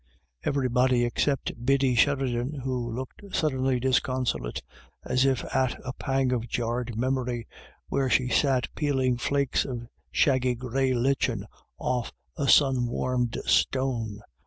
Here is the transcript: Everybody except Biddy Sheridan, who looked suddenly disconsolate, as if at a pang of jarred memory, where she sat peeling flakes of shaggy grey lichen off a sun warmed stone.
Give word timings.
Everybody 0.41 1.05
except 1.05 1.63
Biddy 1.63 1.93
Sheridan, 1.93 2.61
who 2.63 2.89
looked 2.91 3.21
suddenly 3.33 3.79
disconsolate, 3.79 4.63
as 5.05 5.25
if 5.25 5.45
at 5.55 5.79
a 5.85 5.93
pang 5.93 6.31
of 6.31 6.47
jarred 6.47 6.97
memory, 6.97 7.47
where 7.87 8.09
she 8.09 8.27
sat 8.27 8.67
peeling 8.73 9.17
flakes 9.17 9.63
of 9.63 9.85
shaggy 10.11 10.55
grey 10.55 10.95
lichen 10.95 11.45
off 11.77 12.11
a 12.35 12.47
sun 12.47 12.87
warmed 12.87 13.37
stone. 13.45 14.21